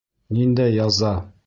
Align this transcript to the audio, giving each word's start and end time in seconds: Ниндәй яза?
Ниндәй 0.37 0.75
яза? 0.79 1.15